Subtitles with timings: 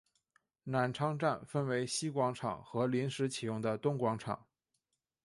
[0.63, 4.47] 南昌站分为西广场和临时启用的东广场。